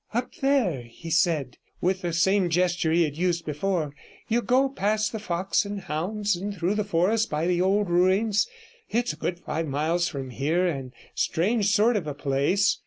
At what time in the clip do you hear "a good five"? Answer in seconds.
9.13-9.67